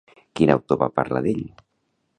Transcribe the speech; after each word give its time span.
Quin 0.39 0.53
autor 0.53 0.79
va 0.85 0.89
parlar 0.97 1.23
d'ell? 1.27 1.45